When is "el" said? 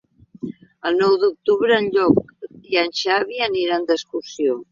0.89-0.95